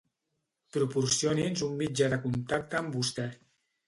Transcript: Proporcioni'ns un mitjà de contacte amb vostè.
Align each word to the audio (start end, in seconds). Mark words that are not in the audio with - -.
Proporcioni'ns 0.77 1.61
un 1.67 1.75
mitjà 1.81 2.07
de 2.13 2.19
contacte 2.23 2.81
amb 2.81 2.97
vostè. 2.99 3.27